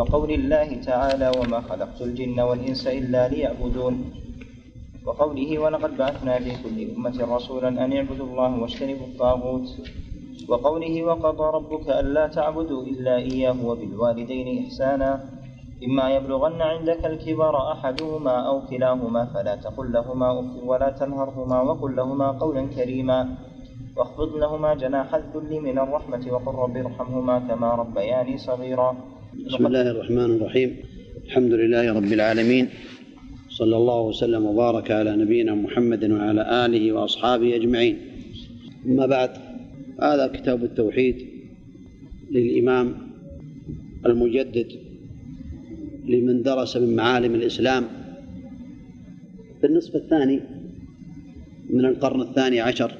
وقول 0.00 0.30
الله 0.30 0.80
تعالى 0.80 1.28
وما 1.38 1.60
خلقت 1.60 2.00
الجن 2.02 2.40
والإنس 2.40 2.86
إلا 2.86 3.28
ليعبدون. 3.28 3.94
وقوله 5.06 5.58
ولقد 5.58 5.96
بعثنا 5.96 6.38
في 6.38 6.52
كل 6.62 6.76
أمة 6.96 7.36
رسولا 7.36 7.68
أن 7.68 7.92
اعبدوا 7.92 8.26
الله 8.26 8.50
واجتنبوا 8.60 9.06
الطاغوت. 9.06 9.68
وقوله 10.48 10.94
وقضى 11.02 11.46
ربك 11.58 11.86
ألا 12.00 12.26
تعبدوا 12.26 12.82
إلا 12.82 13.16
إياه 13.16 13.58
وبالوالدين 13.64 14.64
إحسانا. 14.64 15.10
إما 15.84 16.06
يبلغن 16.16 16.60
عندك 16.62 17.06
الكبر 17.06 17.72
أحدهما 17.72 18.36
أو 18.48 18.56
كلاهما 18.70 19.24
فلا 19.24 19.54
تقل 19.56 19.92
لهما 19.92 20.28
أف 20.40 20.52
ولا 20.64 20.90
تنهرهما 20.90 21.60
وقل 21.60 21.96
لهما 21.96 22.28
قولا 22.30 22.62
كريما. 22.66 23.20
واخفض 23.96 24.30
لهما 24.36 24.74
جناح 24.74 25.14
الذل 25.14 25.60
من 25.60 25.78
الرحمة 25.78 26.24
وقل 26.32 26.54
رب 26.54 26.76
ارحمهما 26.76 27.38
كما 27.38 27.68
ربياني 27.74 28.38
صغيرا. 28.38 29.19
بسم 29.30 29.66
الله 29.66 29.90
الرحمن 29.90 30.30
الرحيم. 30.36 30.76
الحمد 31.26 31.52
لله 31.52 31.92
رب 31.92 32.12
العالمين. 32.12 32.68
صلى 33.48 33.76
الله 33.76 34.00
وسلم 34.00 34.46
وبارك 34.46 34.90
على 34.90 35.16
نبينا 35.16 35.54
محمد 35.54 36.10
وعلى 36.10 36.66
آله 36.66 36.92
وأصحابه 36.92 37.56
أجمعين. 37.56 37.98
أما 38.86 39.06
بعد 39.06 39.30
هذا 40.02 40.26
كتاب 40.26 40.64
التوحيد 40.64 41.16
للإمام 42.30 42.94
المجدد 44.06 44.72
لمن 46.06 46.42
درس 46.42 46.76
من 46.76 46.96
معالم 46.96 47.34
الإسلام. 47.34 47.84
في 49.60 49.66
النصف 49.66 49.96
الثاني 49.96 50.40
من 51.70 51.84
القرن 51.84 52.20
الثاني 52.20 52.60
عشر 52.60 52.92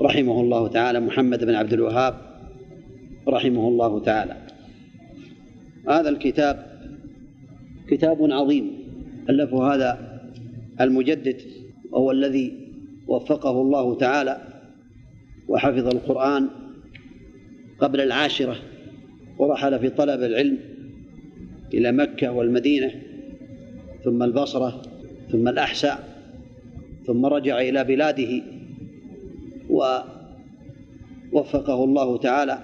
رحمه 0.00 0.40
الله 0.40 0.68
تعالى 0.68 1.00
محمد 1.00 1.44
بن 1.44 1.54
عبد 1.54 1.72
الوهاب 1.72 2.14
رحمه 3.28 3.68
الله 3.68 4.00
تعالى. 4.00 4.41
هذا 5.88 6.08
الكتاب 6.08 6.66
كتاب 7.88 8.32
عظيم. 8.32 8.70
ألفه 9.30 9.74
هذا 9.74 10.20
المجدد 10.80 11.40
وهو 11.90 12.10
الذي 12.10 12.68
وفقه 13.08 13.50
الله 13.62 13.94
تعالى 13.94 14.38
وحفظ 15.48 15.86
القرآن 15.86 16.48
قبل 17.78 18.00
العاشرة 18.00 18.56
ورحل 19.38 19.78
في 19.78 19.88
طلب 19.88 20.22
العلم 20.22 20.58
إلى 21.74 21.92
مكة 21.92 22.32
والمدينة 22.32 22.90
ثم 24.04 24.22
البصرة 24.22 24.82
ثم 25.32 25.48
الأحساء 25.48 26.12
ثم 27.06 27.26
رجع 27.26 27.60
إلى 27.60 27.84
بلاده 27.84 28.42
ووفقه 31.32 31.84
الله 31.84 32.18
تعالى 32.18 32.58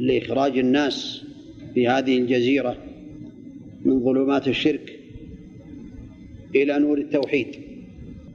لإخراج 0.00 0.58
الناس 0.58 1.24
في 1.74 1.88
هذه 1.88 2.18
الجزيرة 2.18 2.76
من 3.84 4.04
ظلمات 4.04 4.48
الشرك 4.48 4.98
إلى 6.54 6.78
نور 6.78 6.98
التوحيد 6.98 7.46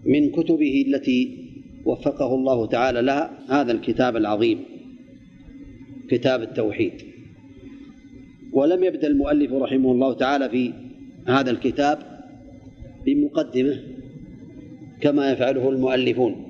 من 0.05 0.31
كتبه 0.31 0.85
التي 0.87 1.45
وفقه 1.85 2.35
الله 2.35 2.65
تعالى 2.65 3.01
لها 3.01 3.39
هذا 3.49 3.71
الكتاب 3.71 4.15
العظيم 4.17 4.59
كتاب 6.09 6.41
التوحيد. 6.41 6.93
ولم 8.53 8.83
يبدأ 8.83 9.07
المؤلف 9.07 9.53
رحمه 9.53 9.91
الله 9.91 10.13
تعالى 10.13 10.49
في 10.49 10.73
هذا 11.27 11.51
الكتاب 11.51 11.99
بمقدمة 13.05 13.79
كما 15.01 15.31
يفعله 15.31 15.69
المؤلفون. 15.69 16.45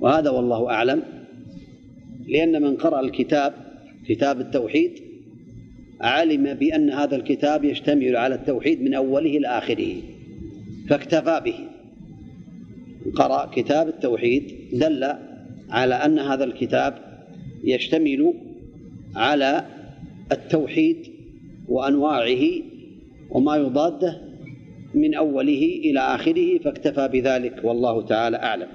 وهذا 0.00 0.30
والله 0.30 0.70
أعلم 0.70 1.02
لأن 2.28 2.62
من 2.62 2.76
قرأ 2.76 3.00
الكتاب 3.00 3.54
كتاب 4.06 4.40
التوحيد 4.40 5.03
علم 6.04 6.54
بأن 6.54 6.90
هذا 6.90 7.16
الكتاب 7.16 7.64
يشتمل 7.64 8.16
على 8.16 8.34
التوحيد 8.34 8.82
من 8.82 8.94
أوله 8.94 9.36
إلى 9.36 9.48
آخره 9.48 9.94
فاكتفى 10.88 11.40
به. 11.44 11.54
قرأ 13.14 13.46
كتاب 13.46 13.88
التوحيد 13.88 14.54
دل 14.72 15.04
على 15.70 15.94
أن 15.94 16.18
هذا 16.18 16.44
الكتاب 16.44 16.98
يشتمل 17.64 18.34
على 19.16 19.64
التوحيد 20.32 20.96
وأنواعه 21.68 22.42
وما 23.30 23.56
يضاده 23.56 24.20
من 24.94 25.14
أوله 25.14 25.80
إلى 25.84 26.00
آخره 26.00 26.58
فاكتفى 26.58 27.08
بذلك. 27.08 27.60
والله 27.64 28.02
تعالى 28.02 28.36
أعلم. 28.36 28.68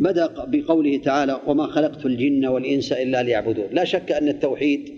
بدأ 0.00 0.44
بقوله 0.44 0.96
تعالى 0.96 1.40
وما 1.46 1.66
خلقت 1.66 2.06
الجن 2.06 2.46
والإنس 2.46 2.92
إلا 2.92 3.22
ليعبدون 3.22 3.66
لا 3.72 3.84
شك 3.84 4.12
أن 4.12 4.28
التوحيد 4.28 4.97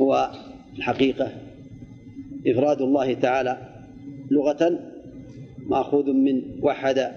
هو 0.00 0.30
الحقيقة. 0.78 1.32
إفراد 2.46 2.82
الله 2.82 3.14
تعالى 3.14 3.58
لغة 4.30 4.80
مأخوذ 5.66 6.12
من 6.12 6.42
وحد 6.62 7.12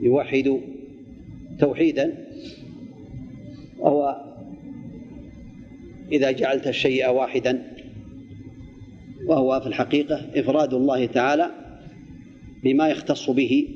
يوحد 0.00 0.60
توحيدا 1.58 2.14
وهو 3.78 4.24
إذا 6.12 6.30
جعلت 6.30 6.66
الشيء 6.66 7.08
واحدا 7.08 7.62
وهو 9.26 9.60
في 9.60 9.66
الحقيقة 9.66 10.20
إفراد 10.36 10.74
الله 10.74 11.06
تعالى 11.06 11.50
بما 12.64 12.88
يختص 12.88 13.30
به 13.30 13.68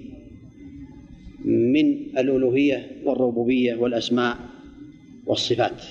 من 1.45 1.87
الألوهية 2.19 2.91
والربوبية 3.05 3.75
والأسماء 3.75 4.37
والصفات. 5.27 5.83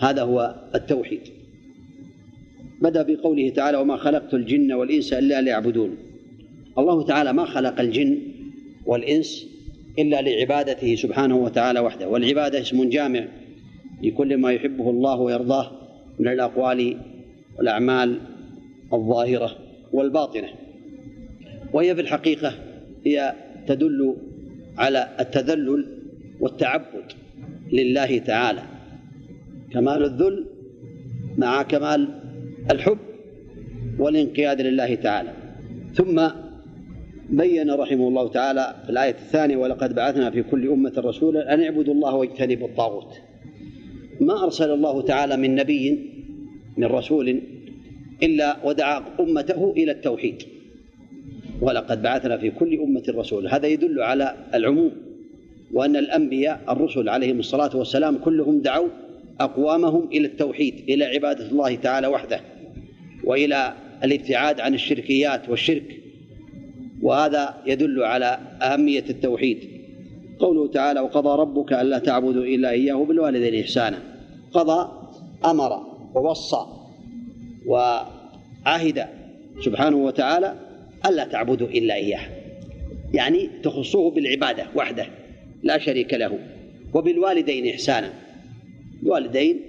هذا 0.00 0.22
هو 0.22 0.54
التوحيد. 0.74 1.20
بدأ 2.82 3.02
بقوله 3.02 3.50
تعالى 3.50 3.78
وما 3.78 3.96
خلقت 3.96 4.34
الجن 4.34 4.72
والإنس 4.72 5.12
إلا 5.12 5.40
ليعبدون. 5.40 5.96
الله 6.78 7.04
تعالى 7.04 7.32
ما 7.32 7.44
خلق 7.44 7.80
الجن 7.80 8.18
والإنس 8.86 9.46
إلا 9.98 10.22
لعبادته 10.22 10.94
سبحانه 10.94 11.36
وتعالى 11.36 11.80
وحده. 11.80 12.08
والعبادة 12.08 12.60
اسم 12.60 12.88
جامع 12.88 13.28
لكل 14.02 14.36
ما 14.36 14.52
يحبه 14.52 14.90
الله 14.90 15.20
ويرضاه 15.20 15.70
من 16.18 16.28
الأقوال 16.28 16.96
والأعمال 17.58 18.20
الظاهرة 18.92 19.56
والباطنة. 19.92 20.48
وهي 21.72 21.94
في 21.94 22.00
الحقيقة 22.00 22.54
هي 23.06 23.34
تدل 23.66 24.16
على 24.78 25.08
التذلل 25.20 25.86
والتعبد 26.40 27.12
لله 27.72 28.18
تعالى. 28.18 28.79
كمال 29.72 30.04
الذل 30.04 30.46
مع 31.38 31.62
كمال 31.62 32.08
الحب 32.70 32.98
والانقياد 33.98 34.60
لله 34.60 34.94
تعالى. 34.94 35.32
ثم 35.94 36.28
بين 37.30 37.70
رحمه 37.70 38.08
الله 38.08 38.28
تعالى 38.28 38.74
في 38.84 38.90
الآية 38.90 39.10
الثانية 39.10 39.56
ولقد 39.56 39.94
بعثنا 39.94 40.30
في 40.30 40.42
كل 40.42 40.68
أمة 40.68 40.92
رسولا 40.98 41.54
أن 41.54 41.62
اعبدوا 41.62 41.94
الله 41.94 42.14
واجتنبوا 42.14 42.68
الطاغوت. 42.68 43.14
ما 44.20 44.44
أرسل 44.44 44.70
الله 44.70 45.02
تعالى 45.02 45.36
من 45.36 45.54
نبي 45.54 46.10
من 46.76 46.84
رسول 46.86 47.40
إلا 48.22 48.56
ودعا 48.64 49.02
أمته 49.20 49.72
إلى 49.76 49.92
التوحيد. 49.92 50.42
ولقد 51.60 52.02
بعثنا 52.02 52.38
في 52.38 52.50
كل 52.50 52.80
أمة 52.80 53.04
رسولا. 53.08 53.56
هذا 53.56 53.66
يدل 53.66 54.02
على 54.02 54.36
العموم 54.54 54.92
وأن 55.72 55.96
الأنبياء 55.96 56.60
الرسل 56.68 57.08
عليهم 57.08 57.38
الصلاة 57.38 57.76
والسلام 57.76 58.18
كلهم 58.18 58.60
دعوا 58.60 58.88
أقوامهم 59.40 60.08
إلى 60.12 60.26
التوحيد 60.26 60.84
إلى 60.88 61.04
عبادة 61.04 61.46
الله 61.46 61.74
تعالى 61.74 62.06
وحده 62.06 62.40
وإلى 63.24 63.74
الابتعاد 64.04 64.60
عن 64.60 64.74
الشركيات 64.74 65.48
والشرك. 65.48 66.00
وهذا 67.02 67.62
يدل 67.66 68.02
على 68.02 68.38
أهمية 68.62 69.04
التوحيد. 69.10 69.58
قوله 70.38 70.70
تعالى 70.70 71.00
وقضى 71.00 71.40
ربك 71.40 71.72
ألا 71.72 71.98
تعبدوا 71.98 72.44
إلا 72.44 72.70
إياه 72.70 72.94
بالوالدين 72.94 73.60
إحسانا. 73.60 73.98
قضى 74.52 74.92
أمر 75.44 75.86
ووصى 76.14 76.66
وعهد 77.66 79.06
سبحانه 79.60 79.96
وتعالى 79.96 80.54
ألا 81.06 81.24
تعبدوا 81.24 81.68
إلا 81.68 81.94
إياه. 81.94 82.20
يعني 83.14 83.50
تخصوه 83.62 84.10
بالعبادة 84.10 84.66
وحده 84.74 85.06
لا 85.62 85.78
شريك 85.78 86.14
له 86.14 86.38
وبالوالدين 86.94 87.68
إحسانا. 87.68 88.12
الوالدين 89.02 89.60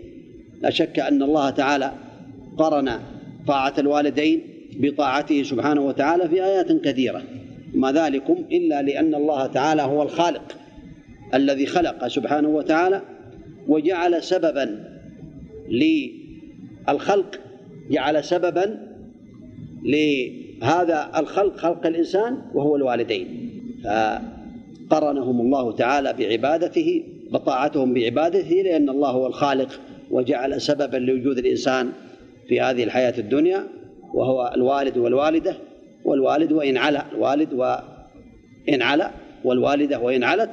لا 0.61 0.69
شك 0.69 0.99
أن 0.99 1.23
الله 1.23 1.49
تعالى 1.49 1.91
قرن 2.57 2.91
طاعة 3.47 3.73
الوالدين 3.77 4.41
بطاعته 4.79 5.43
سبحانه 5.43 5.81
وتعالى 5.81 6.29
في 6.29 6.43
آيات 6.43 6.71
كثيرة. 6.71 7.23
ما 7.73 7.91
ذلكم 7.91 8.45
إلا 8.51 8.81
لأن 8.81 9.15
الله 9.15 9.47
تعالى 9.47 9.81
هو 9.81 10.03
الخالق 10.03 10.57
الذي 11.33 11.65
خلق 11.65 12.07
سبحانه 12.07 12.49
وتعالى 12.49 13.01
وجعل 13.67 14.23
سببا 14.23 14.85
للخلق 15.69 17.39
جعل 17.91 18.23
سببا 18.23 18.87
لهذا 19.83 21.11
الخلق 21.17 21.57
خلق 21.57 21.85
الإنسان 21.85 22.41
وهو 22.53 22.75
الوالدين. 22.75 23.51
فقرنهم 24.89 25.41
الله 25.41 25.71
تعالى 25.71 26.13
بعبادته 26.13 27.03
بطاعتهم 27.31 27.93
بعبادته 27.93 28.55
لأن 28.55 28.89
الله 28.89 29.09
هو 29.09 29.27
الخالق 29.27 29.79
وجعل 30.11 30.61
سببا 30.61 30.97
لوجود 30.97 31.37
الإنسان 31.37 31.91
في 32.47 32.61
هذه 32.61 32.83
الحياة 32.83 33.13
الدنيا 33.17 33.67
وهو 34.13 34.51
الوالد 34.55 34.97
والوالدة 34.97 35.55
والوالد 36.05 36.51
وإن 36.51 36.77
علا 36.77 37.05
الوالد 37.11 37.53
وإن 37.53 38.81
علا 38.81 39.11
والوالدة 39.43 39.99
وإن 39.99 40.23
علت 40.23 40.51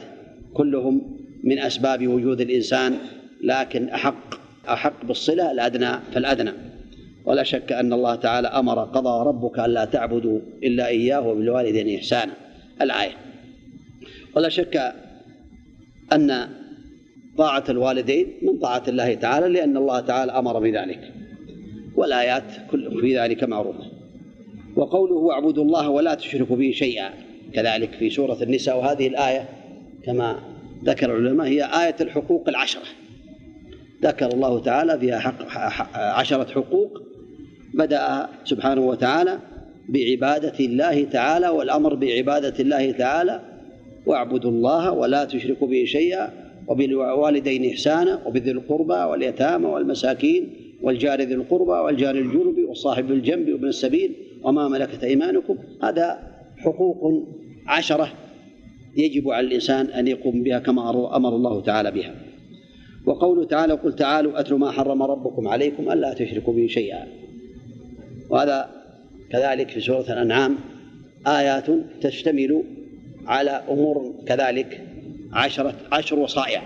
كلهم 0.55 1.19
من 1.45 1.59
أسباب 1.59 2.09
وجود 2.09 2.41
الإنسان 2.41 2.99
لكن 3.45 3.89
أحق 3.89 4.49
أحق 4.69 5.05
بالصلة 5.05 5.51
الأدنى 5.53 5.91
فالأدنى. 6.13 6.53
ولا 7.25 7.43
شك 7.43 7.73
أن 7.73 7.93
الله 7.93 8.15
تعالى 8.15 8.49
أمر 8.49 8.85
قضى 8.85 9.29
ربك 9.29 9.59
ألا 9.59 9.85
تعبدوا 9.85 10.41
إلا 10.63 10.87
إياه 10.87 11.21
وبالوالدين 11.29 11.97
إحسانا. 11.97 12.33
الآية. 12.83 13.13
ولا 14.37 14.49
شك 14.49 14.95
أن 16.13 16.49
طاعة 17.39 17.65
الوالدين 17.69 18.27
من 18.43 18.59
طاعة 18.59 18.83
الله 18.89 19.15
تعالى 19.15 19.49
لأن 19.49 19.77
الله 19.77 20.01
تعالى 20.01 20.33
أمر 20.33 20.59
بذلك. 20.59 21.13
والآيات 21.97 22.45
كل 22.71 23.01
في 23.01 23.19
ذلك 23.19 23.45
معروفة. 23.45 23.85
وقوله 24.77 25.15
واعبدوا 25.15 25.65
الله 25.65 25.89
ولا 25.89 26.15
تشركوا 26.15 26.57
به 26.57 26.71
شيئا 26.71 27.11
كذلك 27.53 27.91
في 27.93 28.11
سورة 28.11 28.43
النساء 28.43 28.79
وهذه 28.79 29.07
الآية 29.07 29.49
كما 30.05 30.39
ذكر 30.85 31.17
العلماء 31.17 31.47
هي 31.47 31.65
آية 31.65 31.97
الحقوق 32.01 32.49
العشرة. 32.49 32.83
ذكر 34.03 34.27
الله 34.27 34.61
تعالى 34.61 34.99
فيها 34.99 35.19
حق 35.19 35.97
عشرة 35.97 36.53
حقوق 36.53 37.03
بدأ 37.75 38.29
سبحانه 38.45 38.81
وتعالى 38.81 39.39
بعبادة 39.89 40.55
الله 40.61 41.05
تعالى 41.05 41.49
والأمر 41.49 41.95
بعبادة 41.95 42.55
الله 42.61 42.93
تعالى 42.93 43.41
واعبدوا 44.07 44.51
الله 44.51 44.93
ولا 44.93 45.25
تشركوا 45.25 45.69
به 45.69 45.85
شيئا 45.85 46.31
وبالوالدين 46.69 47.71
إحسانا 47.71 48.27
وبذي 48.27 48.51
القربى 48.51 48.95
واليتامى 48.95 49.67
والمساكين 49.67 50.51
والجار 50.83 51.21
ذي 51.21 51.35
القربى 51.35 51.71
والجار 51.71 52.15
الجنب 52.15 52.59
والصاحب 52.69 53.09
بالجنب 53.09 53.53
وابن 53.53 53.69
السبيل 53.69 54.13
وما 54.43 54.69
ملكت 54.69 55.05
أيمانكم. 55.05 55.59
هذا 55.83 56.19
حقوق 56.57 57.27
عشرة 57.67 58.13
يجب 58.97 59.31
على 59.31 59.47
الإنسان 59.47 59.87
أن 59.87 60.09
يقوم 60.09 60.43
بها 60.43 60.59
كما 60.59 60.91
أمر 61.17 61.37
الله 61.37 61.61
تعالى 61.61 61.91
بها. 61.91 62.15
وقوله 63.07 63.45
تعالى 63.45 63.73
قل 63.73 63.97
تعالوا 63.97 64.41
أتلوا 64.41 64.59
ما 64.59 64.71
حرم 64.71 65.03
ربكم 65.03 65.49
عليكم 65.49 65.93
ألا 65.93 66.15
تشركوا 66.15 66.55
به 66.55 66.67
شيئا. 66.67 67.07
وهذا 68.31 68.71
كذلك 69.33 69.69
في 69.71 69.81
سورة 69.81 70.13
الأنعام 70.13 70.57
آيات 71.27 71.67
تشتمل 72.01 72.65
على 73.27 73.51
أمور 73.51 74.15
كذلك 74.27 74.89
عشرة 75.33 75.75
عشر 75.93 76.19
وصايا. 76.19 76.63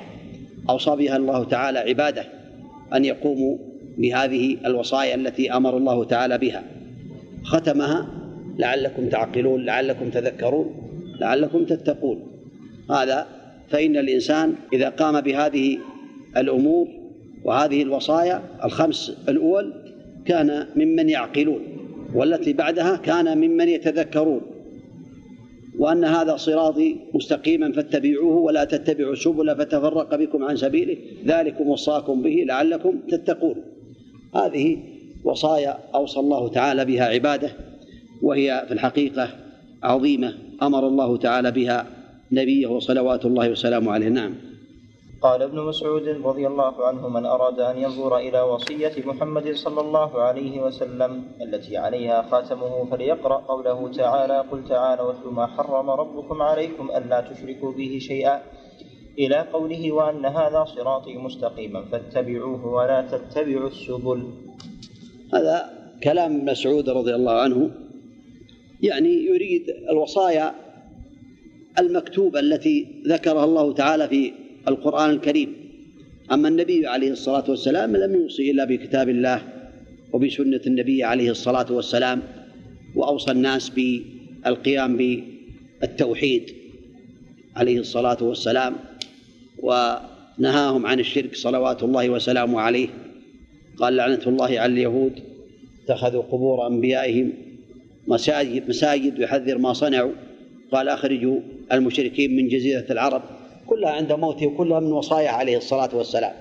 أوصى 0.71 0.97
بها 0.97 1.17
الله 1.17 1.45
تعالى 1.45 1.79
عباده 1.79 2.25
أن 2.95 3.05
يقوموا 3.05 3.57
بهذه 3.99 4.57
الوصايا 4.67 5.15
التي 5.15 5.53
أمر 5.53 5.77
الله 5.77 6.05
تعالى 6.05 6.39
بها. 6.39 6.65
ختمها 7.45 8.07
لعلكم 8.59 9.09
تعقلون 9.09 9.65
لعلكم 9.65 10.11
تذكرون 10.11 10.75
لعلكم 11.21 11.65
تتقون. 11.65 12.27
هذا 12.91 13.27
فإن 13.69 13.97
الإنسان 13.97 14.55
إذا 14.73 14.89
قام 14.89 15.21
بهذه 15.21 15.79
الأمور 16.37 16.89
وهذه 17.45 17.83
الوصايا 17.83 18.43
الخمس 18.65 19.13
الأول 19.29 19.73
كان 20.27 20.67
ممن 20.77 21.09
يعقلون 21.09 21.61
والتي 22.15 22.53
بعدها 22.53 22.97
كان 22.97 23.39
ممن 23.39 23.69
يتذكرون. 23.69 24.41
وأن 25.79 26.05
هذا 26.05 26.37
صراطي 26.37 26.97
مستقيما 27.15 27.73
فاتبعوه 27.73 28.37
ولا 28.37 28.65
تتبعوا 28.65 29.13
السبل 29.13 29.57
فتفرق 29.57 30.15
بكم 30.15 30.45
عن 30.45 30.57
سبيله. 30.57 30.97
ذلكم 31.27 31.69
وصاكم 31.69 32.23
به 32.23 32.45
لعلكم 32.47 32.99
تتقون. 33.09 33.55
هذه 34.35 34.79
وصايا 35.25 35.79
أوصى 35.95 36.21
الله 36.21 36.49
تعالى 36.49 36.85
بها 36.85 37.05
عباده 37.05 37.51
وهي 38.23 38.65
في 38.69 38.75
الحقيقة 38.75 39.29
عظيمة 39.83 40.35
أمر 40.63 40.89
الله 40.89 41.17
تعالى 41.17 41.51
بها 41.51 41.87
نبيه 42.33 42.79
صلوات 42.79 43.25
الله 43.25 43.51
وسلامه 43.51 43.93
عليه. 43.93 44.09
نعم. 44.09 44.52
قال 45.23 45.43
ابن 45.43 45.61
مسعود 45.61 46.09
رضي 46.09 46.47
الله 46.47 46.87
عنه 46.87 47.09
من 47.09 47.27
أراد 47.27 47.61
أن 47.61 47.79
ينظر 47.79 48.19
إلى 48.19 48.41
وصية 48.41 48.93
محمد 49.07 49.55
صلى 49.55 49.81
الله 49.81 50.23
عليه 50.23 50.61
وسلم 50.61 51.25
التي 51.43 51.77
عليها 51.77 52.23
خاتمه 52.31 52.85
فليقرأ 52.91 53.37
قوله 53.37 53.93
تعالى 53.93 54.39
قل 54.51 54.65
تعالى 54.69 55.03
واتل 55.03 55.29
ما 55.29 55.47
حرم 55.47 55.91
ربكم 55.91 56.43
عليكم 56.43 56.91
ألا 56.91 57.21
تشركوا 57.21 57.73
به 57.73 57.99
شيئا 58.01 58.43
إلى 59.19 59.37
قوله 59.53 59.93
وأن 59.93 60.27
هذا 60.27 60.65
صراطي 60.65 61.17
مستقيما 61.17 61.85
فاتبعوه 61.85 62.67
ولا 62.67 63.01
تتبعوا 63.13 63.69
السبل. 63.69 64.23
هذا 65.35 65.71
كلام 66.03 66.45
مسعود 66.45 66.89
رضي 66.91 67.15
الله 67.15 67.33
عنه 67.33 67.71
يعني 68.83 69.13
يريد 69.25 69.65
الوصايا 69.91 70.55
المكتوبة 71.79 72.41
التي 72.41 73.03
ذكرها 73.07 73.45
الله 73.45 73.73
تعالى 73.73 74.09
في 74.09 74.42
القرآن 74.69 75.11
الكريم. 75.11 75.55
أما 76.33 76.49
النبي 76.49 76.87
عليه 76.87 77.11
الصلاة 77.11 77.45
والسلام 77.51 77.97
لم 77.97 78.15
يوصي 78.15 78.51
إلا 78.51 78.65
بكتاب 78.65 79.09
الله 79.09 79.43
وبسنة 80.13 80.61
النبي 80.67 81.05
عليه 81.05 81.31
الصلاة 81.31 81.73
والسلام 81.73 82.23
وأوصى 82.95 83.31
الناس 83.31 83.69
بالقيام 83.71 84.97
بالتوحيد 85.81 86.51
عليه 87.57 87.79
الصلاة 87.79 88.23
والسلام 88.23 88.75
ونهاهم 89.59 90.87
عن 90.87 91.01
الشرك 91.01 91.37
صلوات 91.37 91.83
الله 91.83 92.11
وسلامه 92.11 92.61
عليه. 92.61 92.89
قال 93.77 93.97
لعنة 93.97 94.21
الله 94.27 94.61
على 94.61 94.73
اليهود 94.73 95.13
اتخذوا 95.85 96.23
قبور 96.23 96.67
أنبيائهم 96.67 97.33
مساجد 98.09 98.69
مساجد 98.69 99.19
يحذر 99.19 99.59
ما 99.59 99.73
صنعوا. 99.73 100.13
قال 100.73 100.89
أخرجوا 100.89 101.41
المشركين 101.73 102.37
من 102.37 102.49
جزيرة 102.49 102.87
العرب. 102.91 103.23
كلها 103.67 103.91
عند 103.91 104.13
موته 104.13 104.47
وكلها 104.47 104.81
من 104.81 104.93
وصايا 104.93 105.31
عليه 105.31 105.57
الصلاة 105.57 105.97
والسلام. 105.97 106.33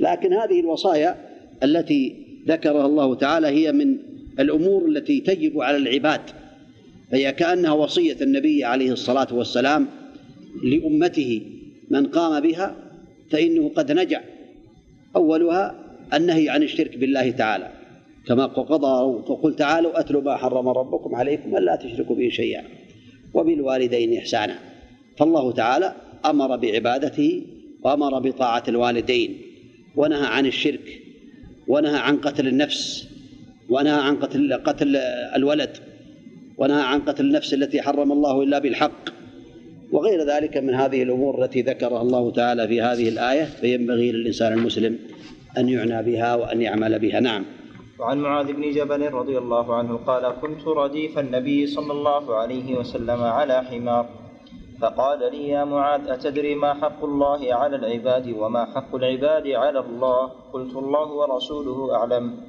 لكن 0.00 0.32
هذه 0.32 0.60
الوصايا 0.60 1.16
التي 1.62 2.16
ذكرها 2.48 2.86
الله 2.86 3.14
تعالى 3.14 3.46
هي 3.46 3.72
من 3.72 3.96
الأمور 4.40 4.86
التي 4.86 5.20
تجب 5.20 5.60
على 5.60 5.76
العباد. 5.76 6.20
فهي 7.10 7.32
كأنها 7.32 7.72
وصية 7.72 8.16
النبي 8.20 8.64
عليه 8.64 8.92
الصلاة 8.92 9.28
والسلام 9.32 9.86
لأمته. 10.64 11.42
من 11.90 12.06
قام 12.06 12.40
بها 12.40 12.76
فإنه 13.30 13.68
قد 13.68 13.92
نجا 13.92 14.20
أولها 15.16 15.74
النهي 16.14 16.48
عن 16.48 16.62
الشرك 16.62 16.96
بالله 16.96 17.30
تعالى. 17.30 17.72
كما 18.26 18.46
قضى 18.46 19.04
وقل 19.32 19.56
تعالوا 19.56 20.00
أتلوا 20.00 20.22
ما 20.22 20.36
حرم 20.36 20.68
ربكم 20.68 21.14
عليكم 21.14 21.56
ألا 21.56 21.76
تشركوا 21.76 22.16
به 22.16 22.28
شيئا. 22.28 22.64
وبالوالدين 23.34 24.18
إحسانا. 24.18 24.58
فالله 25.18 25.52
تعالى 25.52 25.94
أمر 26.26 26.56
بعبادته 26.56 27.42
وأمر 27.82 28.18
بطاعة 28.18 28.62
الوالدين 28.68 29.38
ونهى 29.96 30.26
عن 30.26 30.46
الشرك 30.46 31.02
ونهى 31.68 31.98
عن 31.98 32.16
قتل 32.16 32.48
النفس 32.48 33.08
ونهى 33.68 34.00
عن 34.00 34.16
قتل 34.16 34.54
قتل 34.54 34.96
الولد 35.36 35.76
ونهى 36.58 36.82
عن 36.82 37.00
قتل 37.00 37.24
النفس 37.24 37.54
التي 37.54 37.82
حرم 37.82 38.12
الله 38.12 38.42
إلا 38.42 38.58
بالحق 38.58 39.18
وغير 39.92 40.22
ذلك 40.22 40.56
من 40.56 40.74
هذه 40.74 41.02
الأمور 41.02 41.44
التي 41.44 41.62
ذكرها 41.62 42.02
الله 42.02 42.30
تعالى 42.30 42.68
في 42.68 42.82
هذه 42.82 43.08
الآية 43.08 43.44
فينبغي 43.44 44.12
للإنسان 44.12 44.52
المسلم 44.52 44.98
أن 45.58 45.68
يعنى 45.68 46.02
بها 46.02 46.34
وأن 46.34 46.62
يعمل 46.62 46.98
بها. 46.98 47.20
نعم. 47.20 47.44
وعن 47.98 48.18
معاذ 48.18 48.52
بن 48.52 48.70
جبل 48.70 49.10
رضي 49.10 49.38
الله 49.38 49.74
عنه 49.74 49.96
قال 49.96 50.34
كنت 50.42 50.66
رديف 50.66 51.18
النبي 51.18 51.66
صلى 51.66 51.92
الله 51.92 52.36
عليه 52.36 52.76
وسلم 52.76 53.22
على 53.22 53.62
حمار. 53.64 54.08
فقال 54.80 55.18
لي 55.32 55.48
يا 55.48 55.64
معاذ 55.64 56.08
أتدري 56.08 56.54
ما 56.54 56.74
حق 56.74 57.04
الله 57.04 57.54
على 57.54 57.76
العباد 57.76 58.34
وما 58.38 58.64
حق 58.64 58.94
العباد 58.94 59.46
على 59.46 59.78
الله؟ 59.78 60.26
قلت 60.52 60.76
الله 60.76 61.12
ورسوله 61.12 61.94
أعلم. 61.94 62.40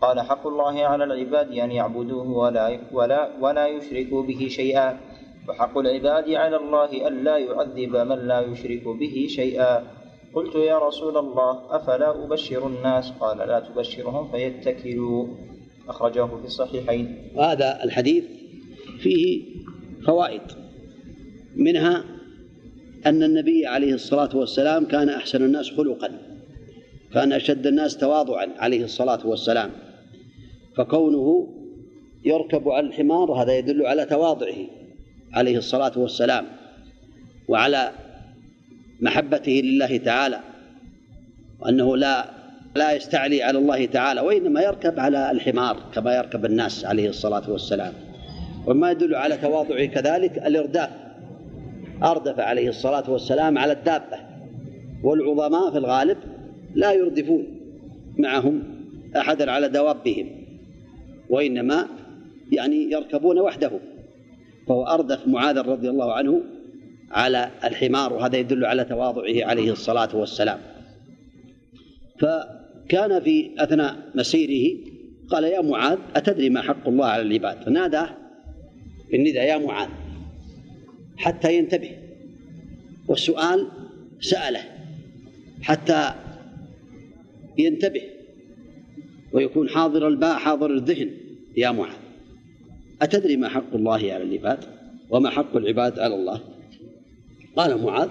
قال 0.00 0.20
حق 0.20 0.46
الله 0.46 0.84
على 0.84 1.04
العباد 1.04 1.52
أن 1.52 1.70
يعبدوه 1.70 2.30
ولا, 2.30 2.78
ولا, 2.92 3.30
ولا 3.40 3.66
يشركوا 3.66 4.22
به 4.22 4.46
شيئا. 4.50 5.00
وحق 5.48 5.78
العباد 5.78 6.30
على 6.30 6.56
الله 6.56 7.08
ألا 7.08 7.36
يعذب 7.36 7.96
من 7.96 8.18
لا 8.28 8.40
يشرك 8.40 8.88
به 8.88 9.26
شيئا. 9.28 9.82
قلت 10.34 10.54
يا 10.54 10.78
رسول 10.78 11.16
الله 11.16 11.60
أفلا 11.70 12.24
أبشر 12.24 12.66
الناس؟ 12.66 13.12
قال 13.20 13.38
لا 13.38 13.60
تبشرهم 13.60 14.30
فيتكلوا. 14.30 15.26
أخرجه 15.88 16.26
في 16.26 16.44
الصحيحين. 16.44 17.30
هذا 17.38 17.84
الحديث 17.84 18.24
فيه 18.98 19.42
فوائد. 20.06 20.63
منها 21.56 22.04
أن 23.06 23.22
النبي 23.22 23.66
عليه 23.66 23.94
الصلاة 23.94 24.36
والسلام 24.36 24.84
كان 24.84 25.08
أحسن 25.08 25.44
الناس 25.44 25.70
خلقا 25.70 26.10
كان 27.14 27.32
أشد 27.32 27.66
الناس 27.66 27.96
تواضعا 27.96 28.48
عليه 28.58 28.84
الصلاة 28.84 29.26
والسلام. 29.26 29.70
فكونه 30.76 31.48
يركب 32.24 32.68
على 32.68 32.86
الحمار 32.86 33.32
هذا 33.32 33.58
يدل 33.58 33.86
على 33.86 34.04
تواضعه 34.04 34.66
عليه 35.32 35.58
الصلاة 35.58 35.92
والسلام 35.96 36.46
وعلى 37.48 37.92
محبته 39.00 39.52
لله 39.52 39.96
تعالى 39.96 40.40
وأنه 41.60 41.96
لا 41.96 42.30
لا 42.76 42.92
يستعلي 42.92 43.42
على 43.42 43.58
الله 43.58 43.86
تعالى 43.86 44.20
وإنما 44.20 44.62
يركب 44.62 45.00
على 45.00 45.30
الحمار 45.30 45.76
كما 45.94 46.16
يركب 46.16 46.44
الناس 46.44 46.84
عليه 46.84 47.08
الصلاة 47.08 47.50
والسلام. 47.50 47.92
وما 48.66 48.90
يدل 48.90 49.14
على 49.14 49.36
تواضعه 49.36 49.84
كذلك 49.84 50.38
الإرداف 50.38 51.03
أردف 52.02 52.40
عليه 52.40 52.68
الصلاة 52.68 53.10
والسلام 53.10 53.58
على 53.58 53.72
الدابة 53.72 54.18
والعظماء 55.02 55.70
في 55.70 55.78
الغالب 55.78 56.18
لا 56.74 56.92
يردفون 56.92 57.46
معهم 58.18 58.62
أحدا 59.16 59.50
على 59.50 59.68
دوابهم 59.68 60.30
وإنما 61.30 61.88
يعني 62.52 62.92
يركبون 62.92 63.38
وحده. 63.38 63.70
فهو 64.68 64.84
أردف 64.84 65.28
معاذ 65.28 65.58
رضي 65.58 65.90
الله 65.90 66.12
عنه 66.12 66.42
على 67.10 67.50
الحمار 67.64 68.12
وهذا 68.12 68.36
يدل 68.36 68.64
على 68.64 68.84
تواضعه 68.84 69.44
عليه 69.44 69.72
الصلاة 69.72 70.16
والسلام. 70.16 70.58
فكان 72.20 73.20
في 73.20 73.50
أثناء 73.58 73.96
مسيره 74.14 74.78
قال 75.30 75.44
يا 75.44 75.60
معاذ 75.60 75.98
أتدري 76.16 76.50
ما 76.50 76.62
حق 76.62 76.88
الله 76.88 77.06
على 77.06 77.22
العباد؟ 77.22 77.62
فناداه 77.62 78.08
بالنداء 79.12 79.44
يا 79.44 79.58
معاذ 79.58 79.88
حتى 81.16 81.58
ينتبه. 81.58 81.90
والسؤال 83.08 83.68
سأله 84.20 84.62
حتى 85.62 86.14
ينتبه 87.58 88.02
ويكون 89.32 89.68
حاضر 89.68 90.08
الباء 90.08 90.38
حاضر 90.38 90.74
الذهن. 90.74 91.10
يا 91.56 91.70
معاذ 91.70 91.96
أتدري 93.02 93.36
ما 93.36 93.48
حق 93.48 93.74
الله 93.74 93.94
على 93.94 94.22
العباد 94.22 94.64
وما 95.10 95.30
حق 95.30 95.56
العباد 95.56 95.98
على 95.98 96.14
الله؟ 96.14 96.40
قال 97.56 97.82
معاذ 97.82 98.08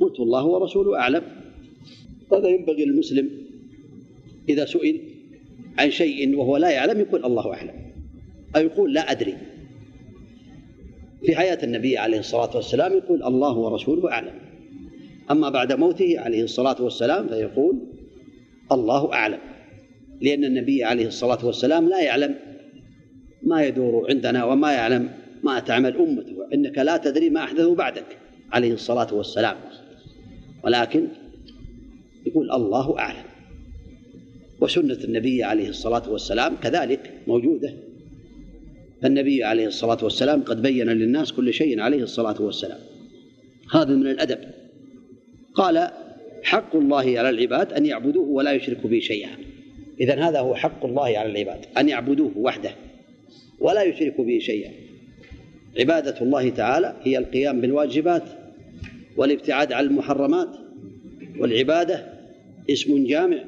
قلت 0.00 0.20
الله 0.20 0.44
ورسوله 0.44 0.98
أعلم. 0.98 1.22
هذا 2.32 2.48
ينبغي 2.48 2.84
للمسلم 2.84 3.30
إذا 4.48 4.64
سئل 4.64 5.00
عن 5.78 5.90
شيء 5.90 6.36
وهو 6.36 6.56
لا 6.56 6.70
يعلم 6.70 7.00
يقول 7.00 7.24
الله 7.24 7.54
أعلم 7.54 7.74
أو 8.56 8.60
يقول 8.60 8.94
لا 8.94 9.10
أدري. 9.10 9.36
في 11.26 11.36
حياة 11.36 11.58
النبي 11.62 11.98
عليه 11.98 12.18
الصلاة 12.18 12.56
والسلام 12.56 12.92
يقول 12.92 13.22
الله 13.22 13.56
ورسوله 13.56 14.12
أعلم. 14.12 14.34
أما 15.30 15.48
بعد 15.48 15.72
موته 15.72 16.20
عليه 16.20 16.42
الصلاة 16.42 16.82
والسلام 16.82 17.28
فيقول 17.28 17.78
الله 18.72 19.12
أعلم. 19.12 19.38
لأن 20.20 20.44
النبي 20.44 20.84
عليه 20.84 21.06
الصلاة 21.06 21.46
والسلام 21.46 21.88
لا 21.88 22.00
يعلم 22.00 22.34
ما 23.42 23.64
يدور 23.64 24.10
عندنا 24.10 24.44
وما 24.44 24.72
يعلم 24.72 25.10
ما 25.42 25.60
تعمل 25.60 25.96
أمته 25.96 26.36
إنك 26.54 26.78
لا 26.78 26.96
تدري 26.96 27.30
ما 27.30 27.44
أحدثه 27.44 27.74
بعدك 27.74 28.18
عليه 28.52 28.72
الصلاة 28.72 29.14
والسلام. 29.14 29.56
ولكن 30.64 31.08
يقول 32.26 32.50
الله 32.50 32.98
أعلم. 32.98 33.24
وسنة 34.60 34.98
النبي 35.04 35.42
عليه 35.42 35.68
الصلاة 35.68 36.10
والسلام 36.10 36.56
كذلك 36.56 37.14
موجودة. 37.26 37.74
فالنبي 39.02 39.44
عليه 39.44 39.66
الصلاة 39.66 39.98
والسلام 40.02 40.42
قد 40.42 40.62
بين 40.62 40.86
للناس 40.86 41.32
كل 41.32 41.52
شيء 41.52 41.80
عليه 41.80 42.02
الصلاة 42.02 42.42
والسلام. 42.42 42.78
هذا 43.74 43.94
من 43.94 44.06
الأدب. 44.06 44.38
قال 45.54 45.90
حق 46.42 46.76
الله 46.76 47.18
على 47.18 47.30
العباد 47.30 47.72
أن 47.72 47.86
يعبدوه 47.86 48.28
ولا 48.28 48.52
يشركوا 48.52 48.90
به 48.90 48.98
شيئا. 48.98 49.30
إذا 50.00 50.28
هذا 50.28 50.40
هو 50.40 50.54
حق 50.54 50.84
الله 50.84 51.18
على 51.18 51.30
العباد 51.30 51.66
أن 51.78 51.88
يعبدوه 51.88 52.32
وحده 52.36 52.70
ولا 53.60 53.82
يشركوا 53.82 54.24
به 54.24 54.38
شيئا. 54.38 54.70
عبادة 55.78 56.20
الله 56.20 56.48
تعالى 56.48 56.96
هي 57.02 57.18
القيام 57.18 57.60
بالواجبات 57.60 58.24
والابتعاد 59.16 59.72
عن 59.72 59.84
المحرمات 59.84 60.48
والعبادة 61.38 62.06
اسم 62.70 63.06
جامع 63.06 63.44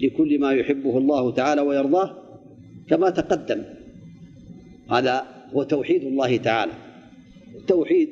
لكل 0.00 0.38
ما 0.38 0.52
يحبه 0.52 0.98
الله 0.98 1.32
تعالى 1.32 1.60
ويرضاه 1.60 2.16
كما 2.88 3.10
تقدم. 3.10 3.62
هذا 4.94 5.26
هو 5.54 5.62
توحيد 5.62 6.04
الله 6.04 6.36
تعالى. 6.36 6.72
التوحيد 7.56 8.08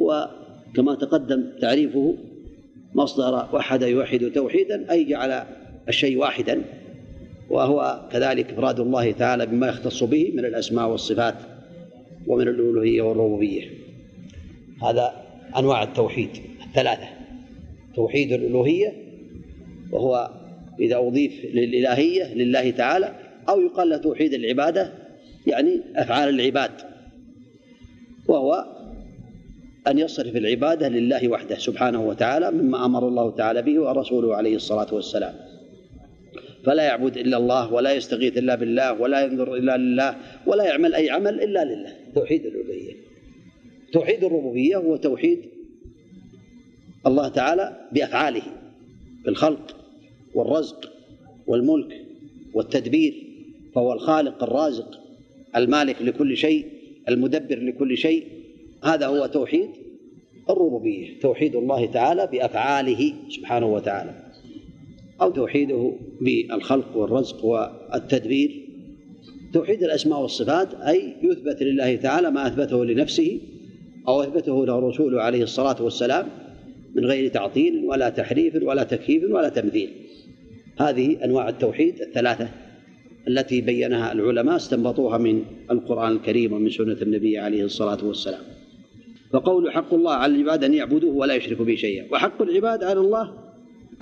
هو 0.00 0.30
كما 0.74 0.94
تقدم 0.94 1.44
تعريفه 1.60 2.16
مصدر 2.94 3.48
وحد 3.52 3.82
يوحد 3.82 4.30
توحيدا 4.34 4.92
أي 4.92 5.04
جعل 5.04 5.44
الشيء 5.88 6.18
واحدا 6.18 6.62
وهو 7.50 8.08
كذلك 8.12 8.50
إفراد 8.50 8.80
الله 8.80 9.12
تعالى 9.12 9.46
بما 9.46 9.68
يختص 9.68 10.04
به 10.04 10.32
من 10.34 10.44
الأسماء 10.44 10.88
والصفات 10.88 11.34
ومن 12.26 12.48
الألوهية 12.48 13.02
والربوبية. 13.02 13.70
هذا 14.82 15.12
أنواع 15.58 15.82
التوحيد 15.82 16.30
الثلاثة. 16.66 17.08
توحيد 17.94 18.32
الألوهية 18.32 18.92
وهو 19.92 20.30
إذا 20.80 20.96
أضيف 20.96 21.44
للإلهية 21.44 22.34
لله 22.34 22.70
تعالى 22.70 23.14
أو 23.48 23.60
يقال 23.60 23.88
له 23.88 23.96
توحيد 23.96 24.34
العبادة 24.34 25.01
يعني 25.46 25.80
أفعال 25.96 26.28
العباد 26.28 26.70
وهو 28.28 28.66
أن 29.86 29.98
يصرف 29.98 30.36
العبادة 30.36 30.88
لله 30.88 31.28
وحده 31.28 31.58
سبحانه 31.58 32.02
وتعالى 32.02 32.50
مما 32.50 32.84
أمر 32.84 33.08
الله 33.08 33.30
تعالى 33.30 33.62
به 33.62 33.80
ورسوله 33.80 34.36
عليه 34.36 34.56
الصلاة 34.56 34.94
والسلام. 34.94 35.34
فلا 36.64 36.82
يعبد 36.82 37.16
إلا 37.16 37.36
الله 37.36 37.72
ولا 37.72 37.92
يستغيث 37.92 38.38
إلا 38.38 38.54
بالله 38.54 38.92
ولا 38.92 39.24
ينظر 39.24 39.54
إلا 39.54 39.76
لله 39.76 40.16
ولا 40.46 40.64
يعمل 40.64 40.94
أي 40.94 41.10
عمل 41.10 41.42
إلا 41.42 41.64
لله. 41.64 41.96
توحيد 42.14 42.46
الألوهية. 42.46 42.92
توحيد 43.92 44.24
الربوبية 44.24 44.76
هو 44.76 44.96
توحيد 44.96 45.38
الله 47.06 47.28
تعالى 47.28 47.88
بأفعاله 47.92 48.42
بالخلق 49.24 49.76
والرزق 50.34 50.92
والملك 51.46 52.06
والتدبير 52.54 53.14
فهو 53.74 53.92
الخالق 53.92 54.42
الرازق. 54.42 55.01
المالك 55.56 56.02
لكل 56.02 56.36
شيء 56.36 56.66
المدبر 57.08 57.58
لكل 57.58 57.96
شيء. 57.96 58.26
هذا 58.84 59.06
هو 59.06 59.26
توحيد 59.26 59.70
الربوبية 60.50 61.20
توحيد 61.20 61.56
الله 61.56 61.86
تعالى 61.86 62.28
بأفعاله 62.32 63.12
سبحانه 63.28 63.66
وتعالى. 63.66 64.14
أو 65.20 65.30
توحيده 65.30 65.92
بالخلق 66.20 66.96
والرزق 66.96 67.44
والتدبير. 67.44 68.68
توحيد 69.52 69.82
الأسماء 69.82 70.20
والصفات 70.20 70.74
أي 70.74 71.14
يثبت 71.22 71.62
لله 71.62 71.96
تعالى 71.96 72.30
ما 72.30 72.46
أثبته 72.46 72.84
لنفسه 72.84 73.40
أو 74.08 74.22
أثبته 74.22 74.66
له 74.66 74.78
رسوله 74.78 75.22
عليه 75.22 75.42
الصلاة 75.42 75.82
والسلام 75.82 76.28
من 76.94 77.04
غير 77.04 77.30
تعطيل 77.30 77.84
ولا 77.84 78.08
تحريف 78.08 78.62
ولا 78.62 78.82
تكييف 78.82 79.24
ولا 79.30 79.48
تمثيل. 79.48 79.90
هذه 80.78 81.24
أنواع 81.24 81.48
التوحيد 81.48 82.00
الثلاثة. 82.00 82.48
التي 83.28 83.60
بينها 83.60 84.12
العلماء 84.12 84.56
استنبطوها 84.56 85.18
من 85.18 85.44
القرآن 85.70 86.12
الكريم 86.12 86.52
ومن 86.52 86.70
سنة 86.70 86.96
النبي 87.02 87.38
عليه 87.38 87.64
الصلاة 87.64 87.98
والسلام. 88.04 88.42
فقول 89.32 89.72
حق 89.72 89.94
الله 89.94 90.12
على 90.12 90.34
العباد 90.34 90.64
أن 90.64 90.74
يعبدوه 90.74 91.14
ولا 91.14 91.34
يشركوا 91.34 91.64
به 91.64 91.74
شيئا. 91.74 92.06
وحق 92.12 92.42
العباد 92.42 92.84
على 92.84 93.00
الله 93.00 93.32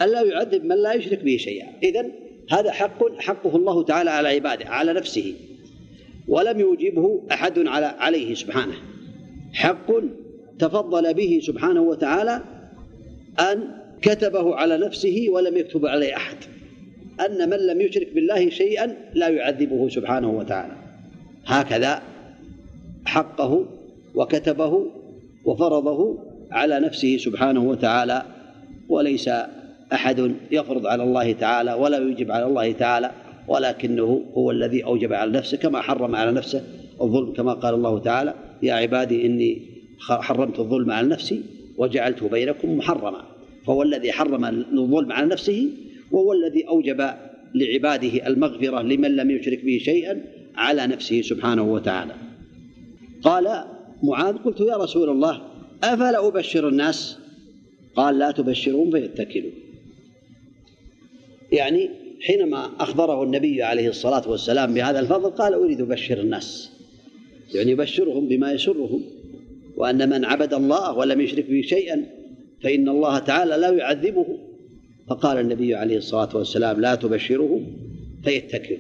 ألا 0.03 0.23
يعذب 0.23 0.65
من 0.65 0.83
لا 0.83 0.93
يشرك 0.93 1.25
به 1.25 1.37
شيئا. 1.37 1.67
إذن 1.83 2.11
هذا 2.50 2.71
حق 2.71 3.19
حقه 3.19 3.57
الله 3.57 3.83
تعالى 3.83 4.11
على 4.11 4.29
عباده 4.29 4.67
على 4.67 4.93
نفسه. 4.93 5.35
ولم 6.29 6.61
يوجبه 6.61 7.23
أحد 7.33 7.59
على 7.59 7.87
عليه 7.87 8.35
سبحانه. 8.35 8.75
حق 9.53 9.93
تفضل 10.59 11.15
به 11.15 11.41
سبحانه 11.43 11.83
وتعالى 11.83 12.43
أن 13.41 13.69
كتبه 14.03 14.55
على 14.55 14.79
نفسه 14.79 15.27
ولم 15.31 15.57
يكتب 15.57 15.87
عليه 15.87 16.17
أحد. 16.17 16.37
أن 17.26 17.50
من 17.50 17.57
لم 17.57 17.81
يشرك 17.81 18.14
بالله 18.14 18.50
شيئا 18.50 18.97
لا 19.14 19.29
يعذبه 19.29 19.88
سبحانه 19.88 20.31
وتعالى. 20.31 20.73
هكذا 21.47 22.02
حقه 23.05 23.67
وكتبه 24.14 24.87
وفرضه 25.45 26.19
على 26.50 26.81
نفسه 26.81 27.17
سبحانه 27.17 27.61
وتعالى 27.61 28.23
وليس 28.88 29.31
أحد 29.93 30.35
يفرض 30.50 30.87
على 30.87 31.02
الله 31.02 31.33
تعالى 31.33 31.73
ولا 31.73 31.99
يوجب 31.99 32.31
على 32.31 32.45
الله 32.45 32.73
تعالى 32.73 33.11
ولكنه 33.49 34.25
هو 34.35 34.50
الذي 34.50 34.85
أوجب 34.85 35.12
على 35.12 35.31
نفسه 35.31 35.57
كما 35.57 35.81
حرم 35.81 36.17
على 36.17 36.33
نفسه 36.33 36.62
الظلم 37.00 37.33
كما 37.33 37.52
قال 37.52 37.75
الله 37.75 37.99
تعالى 37.99 38.35
يا 38.62 38.75
عبادي 38.75 39.26
إني 39.26 39.62
حرمت 40.00 40.59
الظلم 40.59 40.90
على 40.90 41.09
نفسي 41.09 41.43
وجعلته 41.79 42.29
بينكم 42.29 42.79
محرما. 42.79 43.23
فهو 43.67 43.83
الذي 43.83 44.12
حرم 44.12 44.45
الظلم 44.45 45.12
على 45.12 45.26
نفسه 45.26 45.69
وهو 46.11 46.33
الذي 46.33 46.69
أوجب 46.69 47.11
لعباده 47.55 48.26
المغفرة 48.26 48.83
لمن 48.83 49.17
لم 49.17 49.31
يشرك 49.31 49.64
به 49.64 49.81
شيئا 49.85 50.25
على 50.55 50.87
نفسه 50.87 51.23
سبحانه 51.23 51.73
وتعالى. 51.73 52.14
قال 53.23 53.64
معاذ 54.02 54.37
قلت 54.37 54.61
يا 54.61 54.76
رسول 54.76 55.09
الله 55.11 55.43
أفلا 55.83 56.29
أبشر 56.29 56.69
الناس؟ 56.69 57.19
قال 57.97 58.19
لا 58.19 58.31
تبشرهم 58.31 58.90
فيتكلوا. 58.90 59.50
يعني 61.52 61.90
حينما 62.21 62.71
أخبره 62.81 63.23
النبي 63.23 63.62
عليه 63.62 63.88
الصلاة 63.88 64.31
والسلام 64.31 64.75
بهذا 64.75 65.00
الفضل 65.00 65.31
قال 65.31 65.55
أريد 65.55 65.81
أبشر 65.81 66.21
الناس. 66.21 66.71
يعني 67.55 67.71
يبشرهم 67.71 68.29
بما 68.29 68.52
يسرهم 68.52 69.02
وأن 69.76 70.09
من 70.11 70.25
عبد 70.25 70.55
الله 70.55 70.97
ولم 70.97 71.21
يشرك 71.21 71.50
به 71.50 71.62
شيئا 71.62 72.07
فإن 72.62 72.88
الله 72.88 73.19
تعالى 73.19 73.57
لا 73.57 73.71
يعذبه. 73.71 74.50
فقال 75.11 75.38
النبي 75.38 75.75
عليه 75.75 75.97
الصلاة 75.97 76.37
والسلام 76.37 76.81
لا 76.81 76.95
تبشره 76.95 77.61
فيتكل. 78.25 78.79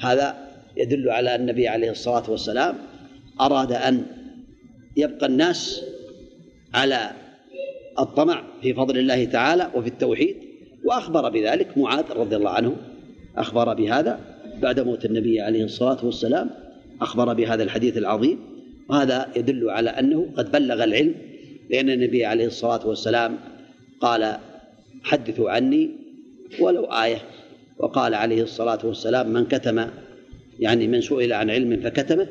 هذا 0.00 0.48
يدل 0.76 1.10
على 1.10 1.34
أن 1.34 1.40
النبي 1.40 1.68
عليه 1.68 1.90
الصلاة 1.90 2.30
والسلام 2.30 2.74
أراد 3.40 3.72
أن 3.72 4.06
يبقى 4.96 5.26
الناس 5.26 5.84
على 6.74 7.10
الطمع 7.98 8.42
في 8.62 8.74
فضل 8.74 8.98
الله 8.98 9.24
تعالى 9.24 9.70
وفي 9.74 9.88
التوحيد 9.88 10.36
وأخبر 10.84 11.28
بذلك 11.28 11.78
معاذ 11.78 12.12
رضي 12.12 12.36
الله 12.36 12.50
عنه 12.50 12.76
أخبر 13.36 13.74
بهذا 13.74 14.20
بعد 14.62 14.80
موت 14.80 15.04
النبي 15.04 15.40
عليه 15.40 15.64
الصلاة 15.64 16.04
والسلام 16.04 16.50
أخبر 17.00 17.34
بهذا 17.34 17.62
الحديث 17.62 17.96
العظيم 17.96 18.38
وهذا 18.88 19.28
يدل 19.36 19.70
على 19.70 19.90
أنه 19.90 20.28
قد 20.36 20.52
بلغ 20.52 20.84
العلم 20.84 21.14
لأن 21.70 21.90
النبي 21.90 22.24
عليه 22.24 22.46
الصلاة 22.46 22.86
والسلام 22.86 23.38
قال 24.00 24.38
حدثوا 25.02 25.50
عني 25.50 25.90
ولو 26.60 26.84
آية. 26.84 27.18
وقال 27.78 28.14
عليه 28.14 28.42
الصلاة 28.42 28.78
والسلام 28.84 29.32
من 29.32 29.44
كتم 29.44 29.86
يعني 30.60 30.88
من 30.88 31.00
سئل 31.00 31.32
عن 31.32 31.50
علم 31.50 31.80
فكتمه 31.80 32.26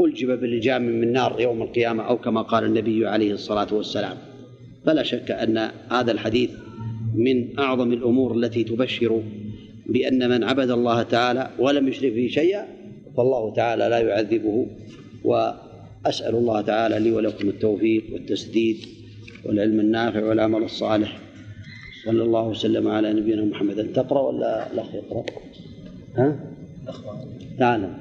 ألجب 0.00 0.40
باللجام 0.40 0.82
من 0.82 1.12
نار 1.12 1.40
يوم 1.40 1.62
القيامة 1.62 2.02
أو 2.02 2.18
كما 2.18 2.42
قال 2.42 2.64
النبي 2.64 3.06
عليه 3.06 3.32
الصلاة 3.32 3.74
والسلام. 3.74 4.16
فلا 4.86 5.02
شك 5.02 5.30
أن 5.30 5.70
هذا 5.90 6.12
الحديث 6.12 6.50
من 7.14 7.58
أعظم 7.58 7.92
الأمور 7.92 8.36
التي 8.36 8.64
تبشر 8.64 9.22
بأن 9.86 10.30
من 10.30 10.44
عبد 10.44 10.70
الله 10.70 11.02
تعالى 11.02 11.50
ولم 11.58 11.88
يشرك 11.88 12.12
به 12.12 12.28
شيئا 12.30 12.66
فالله 13.16 13.54
تعالى 13.54 13.88
لا 13.88 13.98
يعذبه. 13.98 14.66
وأسأل 15.24 16.34
الله 16.34 16.60
تعالى 16.60 16.98
لي 16.98 17.12
ولكم 17.12 17.48
التوفيق 17.48 18.04
والتسديد 18.12 18.76
والعلم 19.44 19.80
النافع 19.80 20.24
والعمل 20.24 20.62
الصالح. 20.62 21.25
صلى 22.06 22.22
الله 22.22 22.48
وسلم 22.48 22.88
على 22.88 23.12
نبينا 23.12 23.44
محمد. 23.44 23.78
أن 23.78 23.92
تقرأ 23.92 24.20
ولا 24.20 24.72
الأخ 24.72 24.94
يقرأ؟ 24.94 25.24
ها؟ 26.16 26.40
تعال 27.58 27.94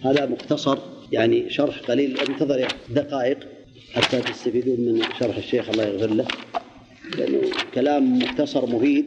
هذا 0.00 0.26
مختصر 0.26 0.78
يعني 1.12 1.50
شرح 1.50 1.80
قليل 1.80 2.18
انتظر 2.20 2.68
دقائق 2.90 3.38
حتى 3.92 4.20
تستفيدون 4.20 4.80
من 4.80 5.02
شرح 5.20 5.36
الشيخ 5.36 5.70
الله 5.70 5.84
يغفر 5.84 6.14
له. 6.14 6.26
لأنه 7.18 7.40
كلام 7.74 8.18
مختصر 8.18 8.66
مفيد 8.66 9.04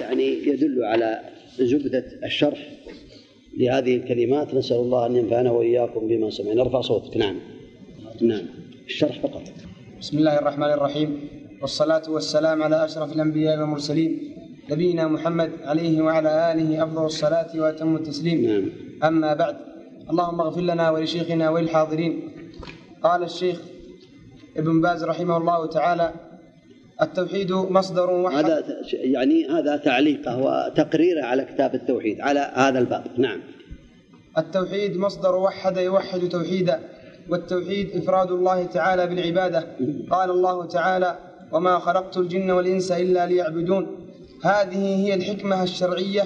يعني 0.00 0.26
يدل 0.46 0.84
على 0.84 1.20
زبدة 1.58 2.04
الشرح 2.24 2.70
لهذه 3.58 3.96
الكلمات. 3.96 4.54
نسأل 4.54 4.76
الله 4.76 5.06
أن 5.06 5.16
ينفعنا 5.16 5.50
وإياكم 5.50 6.08
بما 6.08 6.30
سمعنا. 6.30 6.62
ارفع 6.62 6.80
صوتك. 6.80 7.16
نعم. 7.16 7.36
نعم. 8.20 8.46
الشرح 8.86 9.18
فقط. 9.18 9.42
بسم 10.00 10.18
الله 10.18 10.38
الرحمن 10.38 10.72
الرحيم. 10.72 11.39
والصلاة 11.60 12.02
والسلام 12.08 12.62
على 12.62 12.84
أشرف 12.84 13.12
الأنبياء 13.12 13.60
والمرسلين 13.60 14.36
نبينا 14.70 15.08
محمد 15.08 15.52
عليه 15.64 16.02
وعلى 16.02 16.52
آله 16.52 16.84
أفضل 16.84 17.04
الصلاة 17.04 17.48
وأتم 17.54 17.96
التسليم. 17.96 18.50
نعم. 18.50 18.70
أما 19.04 19.34
بعد 19.34 19.56
اللهم 20.10 20.40
اغفر 20.40 20.60
لنا 20.60 20.90
ولشيخنا 20.90 21.50
وللحاضرين. 21.50 22.32
قال 23.02 23.22
الشيخ 23.22 23.60
ابن 24.56 24.80
باز 24.80 25.04
رحمه 25.04 25.36
الله 25.36 25.66
تعالى 25.66 26.12
التوحيد 27.02 27.52
مصدر 27.52 28.10
وحد. 28.10 28.44
هذا 28.44 28.64
يعني 28.92 29.48
هذا 29.48 29.76
تعليقه 29.76 30.38
وتقريره 30.38 31.24
على 31.24 31.44
كتاب 31.44 31.74
التوحيد 31.74 32.20
على 32.20 32.52
هذا 32.54 32.78
الباب. 32.78 33.04
نعم. 33.16 33.40
التوحيد 34.38 34.96
مصدر 34.96 35.36
وحد 35.36 35.76
يوحد 35.76 36.28
توحيدا 36.28 36.80
والتوحيد 37.28 37.96
إفراد 37.96 38.30
الله 38.30 38.64
تعالى 38.64 39.06
بالعبادة. 39.06 39.66
قال 40.10 40.30
الله 40.30 40.66
تعالى 40.66 41.29
وما 41.52 41.78
خلقت 41.78 42.16
الجن 42.16 42.50
والإنس 42.50 42.92
إلا 42.92 43.26
ليعبدون. 43.26 43.86
هذه 44.44 45.06
هي 45.06 45.14
الحكمة 45.14 45.62
الشرعية 45.62 46.22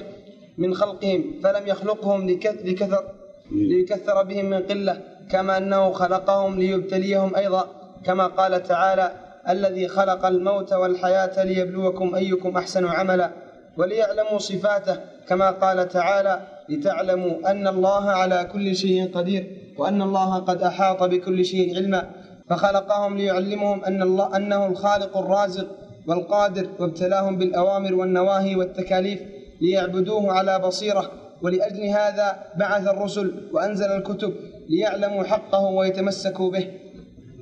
من 0.58 0.74
خلقهم 0.74 1.24
فلم 1.42 1.66
يخلقهم 1.66 2.30
لك- 2.30 2.58
لكثر 2.64 3.04
ليكثر 3.52 4.22
بهم 4.22 4.44
من 4.44 4.62
قلة 4.62 5.00
كما 5.30 5.56
أنه 5.56 5.90
خلقهم 5.92 6.58
ليبتليهم 6.58 7.36
أيضا. 7.36 7.68
كما 8.04 8.26
قال 8.26 8.62
تعالى 8.62 9.12
الذي 9.48 9.88
خلق 9.88 10.26
الموت 10.26 10.72
والحياة 10.72 11.44
ليبلوكم 11.44 12.14
أيكم 12.14 12.56
أحسن 12.56 12.86
عملا 12.86 13.30
وليعلموا 13.76 14.38
صفاته. 14.38 14.96
كما 15.28 15.50
قال 15.50 15.88
تعالى 15.88 16.40
لتعلموا 16.68 17.50
أن 17.50 17.68
الله 17.68 18.10
على 18.10 18.48
كل 18.52 18.76
شيء 18.76 19.10
قدير 19.14 19.56
وأن 19.78 20.02
الله 20.02 20.38
قد 20.38 20.62
أحاط 20.62 21.02
بكل 21.02 21.44
شيء 21.44 21.76
علما. 21.76 22.10
فخلقهم 22.50 23.16
ليعلمهم 23.16 23.84
أن 23.84 24.02
الله 24.02 24.36
أنه 24.36 24.66
الخالق 24.66 25.16
الرازق 25.16 25.66
والقادر 26.06 26.68
وابتلاهم 26.78 27.38
بالأوامر 27.38 27.94
والنواهي 27.94 28.56
والتكاليف 28.56 29.20
ليعبدوه 29.60 30.32
على 30.32 30.58
بصيرة. 30.58 31.10
ولأجل 31.42 31.84
هذا 31.84 32.44
بعث 32.56 32.88
الرسل 32.88 33.48
وأنزل 33.52 33.86
الكتب 33.86 34.34
ليعلموا 34.68 35.24
حقه 35.24 35.64
ويتمسكوا 35.64 36.50
به. 36.50 36.70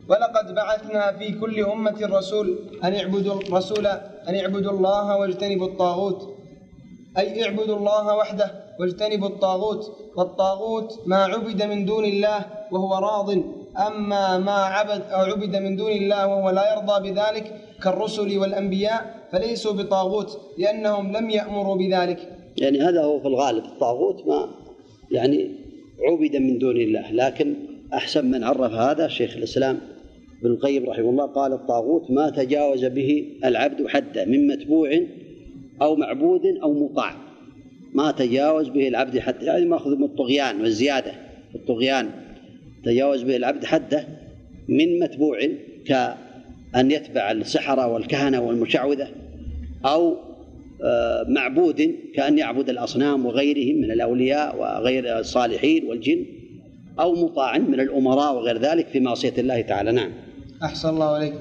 ولقد 0.09 0.55
بعثنا 0.55 1.12
في 1.12 1.33
كل 1.33 1.65
أمة 1.65 1.99
رسول 2.03 2.59
أن 2.85 2.95
اعبدوا 2.95 3.43
الرسول 3.43 3.87
أن 4.29 4.35
اعبدوا 4.35 4.73
الله 4.73 5.17
واجتنبوا 5.17 5.67
الطاغوت. 5.67 6.37
أي 7.19 7.45
اعبدوا 7.45 7.77
الله 7.77 8.17
وحده 8.17 8.62
واجتنبوا 8.81 9.29
الطاغوت 9.29 9.93
والطاغوت 10.17 11.01
ما 11.07 11.17
عبد 11.17 11.63
من 11.63 11.85
دون 11.85 12.05
الله 12.05 12.47
وهو 12.73 12.95
راض. 12.95 13.31
أما 13.89 14.39
ما 14.39 14.53
عبد 14.53 15.03
أو 15.11 15.21
عبد 15.21 15.57
من 15.57 15.77
دون 15.77 15.93
الله 15.93 16.27
وهو 16.27 16.51
لا 16.51 16.73
يرضى 16.73 17.11
بذلك 17.11 17.55
كالرسل 17.83 18.39
والأنبياء 18.39 19.29
فليسوا 19.33 19.73
بطاغوت 19.73 20.41
لأنهم 20.59 21.13
لم 21.17 21.31
يأمروا 21.31 21.77
بذلك. 21.77 22.19
يعني 22.59 22.81
هذا 22.81 23.03
هو 23.05 23.21
في 23.21 23.29
الغالب. 23.29 23.65
الطاغوت 23.65 24.27
ما 24.27 24.49
يعني 25.11 25.51
عبد 26.09 26.37
من 26.37 26.59
دون 26.59 26.77
الله 26.77 27.13
لكن 27.13 27.55
أحسن 27.95 28.31
من 28.31 28.45
عرف 28.45 28.73
هذا 28.73 29.09
شيخ 29.09 29.37
الإسلام 29.37 29.81
ابن 30.41 30.51
القيم 30.51 30.91
رحمه 30.91 31.11
الله. 31.11 31.27
قال 31.27 31.53
الطاغوت 31.53 32.11
ما 32.11 32.31
تجاوز 32.31 32.85
به 32.85 33.25
العبد 33.45 33.87
حده 33.87 34.25
من 34.25 34.47
متبوع 34.47 34.91
أو 35.83 35.97
معبود 35.97 36.47
أو 36.63 36.73
مطاع. 36.73 37.22
ما 37.93 38.11
تجاوز 38.11 38.69
به 38.69 38.89
العبد 38.89 39.19
حده 39.19 39.47
يعني 39.47 39.67
ماخذ 39.67 39.91
من 39.91 40.05
الطغيان 40.05 40.61
والزيادة 40.61 41.13
الطغيان. 41.55 42.11
تجاوز 42.85 43.23
به 43.23 43.37
العبد 43.37 43.65
حده 43.65 44.07
من 44.69 44.99
متبوع 44.99 45.39
كأن 45.87 46.91
يتبع 46.91 47.31
السحرة 47.31 47.87
والكهنة 47.87 48.41
والمشعوذة 48.41 49.09
أو 49.85 50.17
آه، 50.85 51.25
معبود 51.29 51.95
كأن 52.15 52.39
يعبد 52.39 52.69
الأصنام 52.69 53.27
وغيرهم 53.27 53.77
من 53.81 53.91
الأولياء 53.91 54.57
وغير 54.57 55.19
الصالحين 55.19 55.85
والجن 55.85 56.27
أو 57.01 57.15
مطاع 57.15 57.59
من 57.59 57.81
الأمراء 57.81 58.35
وغير 58.35 58.59
ذلك 58.59 58.89
في 58.89 59.01
معصية 59.01 59.35
الله 59.39 59.61
تعالى. 59.61 59.93
نعم. 59.93 60.13
أحسن 60.63 60.89
الله 60.89 61.15
عليك. 61.15 61.35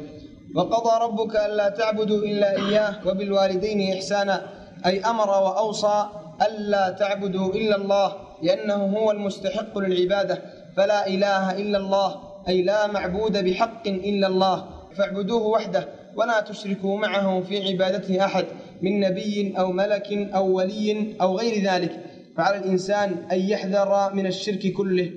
وقضى 0.55 1.05
ربك 1.05 1.35
ألا 1.35 1.69
تعبدوا 1.69 2.17
إلا 2.17 2.55
إياه 2.55 3.07
وبالوالدين 3.07 3.93
إحسانا 3.93 4.41
أي 4.85 4.99
أمر 4.99 5.29
وأوصى 5.29 6.05
ألا 6.41 6.89
تعبدوا 6.89 7.53
إلا 7.53 7.75
الله 7.75 8.15
لأنه 8.43 8.97
هو 8.97 9.11
المستحق 9.11 9.77
للعبادة. 9.77 10.41
فلا 10.77 11.07
إله 11.07 11.61
إلا 11.61 11.77
الله 11.77 12.15
أي 12.47 12.61
لا 12.61 12.87
معبود 12.87 13.37
بحق 13.45 13.87
إلا 13.87 14.27
الله. 14.27 14.65
فاعبدوه 14.97 15.47
وحده 15.47 15.87
ولا 16.15 16.41
تشركوا 16.41 16.97
معه 16.97 17.41
في 17.41 17.69
عبادته 17.69 18.25
أحد 18.25 18.45
من 18.81 18.99
نبي 18.99 19.53
أو 19.59 19.71
ملك 19.71 20.11
أو 20.35 20.57
ولي 20.57 21.15
أو 21.21 21.37
غير 21.37 21.63
ذلك. 21.63 22.05
فعلى 22.37 22.57
الإنسان 22.57 23.15
أن 23.31 23.39
يحذر 23.39 24.13
من 24.13 24.25
الشرك 24.25 24.73
كله. 24.73 25.11